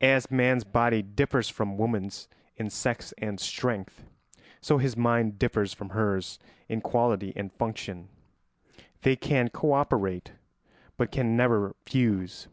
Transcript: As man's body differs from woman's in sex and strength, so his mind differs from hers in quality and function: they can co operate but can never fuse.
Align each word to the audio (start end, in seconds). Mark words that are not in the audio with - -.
As 0.00 0.30
man's 0.30 0.62
body 0.62 1.02
differs 1.02 1.48
from 1.48 1.76
woman's 1.76 2.28
in 2.56 2.70
sex 2.70 3.12
and 3.18 3.40
strength, 3.40 4.04
so 4.60 4.78
his 4.78 4.96
mind 4.96 5.36
differs 5.36 5.72
from 5.74 5.88
hers 5.88 6.38
in 6.68 6.80
quality 6.80 7.32
and 7.34 7.52
function: 7.52 8.08
they 9.00 9.16
can 9.16 9.48
co 9.48 9.72
operate 9.72 10.30
but 10.96 11.10
can 11.10 11.36
never 11.36 11.74
fuse. 11.84 12.46